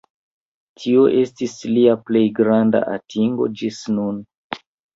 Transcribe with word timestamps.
Tio 0.79 1.03
estis 1.17 1.53
lia 1.75 1.93
plej 2.09 2.25
granda 2.41 2.83
atingo 2.97 3.51
ĝis 3.63 3.87
nun. 3.97 4.21